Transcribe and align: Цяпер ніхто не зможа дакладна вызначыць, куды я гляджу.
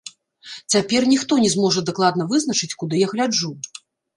Цяпер 0.75 1.01
ніхто 1.11 1.37
не 1.45 1.51
зможа 1.55 1.79
дакладна 1.91 2.27
вызначыць, 2.33 2.73
куды 2.81 3.05
я 3.07 3.15
гляджу. 3.17 3.55